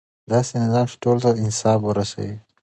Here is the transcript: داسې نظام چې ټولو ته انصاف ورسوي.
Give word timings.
داسې 0.31 0.53
نظام 0.63 0.85
چې 0.91 0.95
ټولو 1.03 1.19
ته 1.23 1.29
انصاف 1.43 1.79
ورسوي. 1.83 2.35